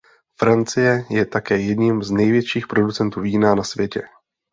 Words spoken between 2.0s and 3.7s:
z největších producentů vína na